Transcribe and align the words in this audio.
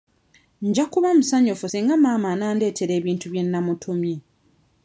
Nja 0.61 0.85
kuba 0.85 1.13
musanyufu 1.17 1.65
singa 1.71 1.95
maama 2.03 2.27
anandeetera 2.33 2.93
ebintu 2.99 3.25
bye 3.31 3.43
nnamutumye. 3.45 4.15